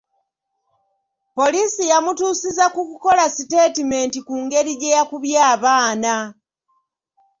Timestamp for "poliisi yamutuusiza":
1.35-2.65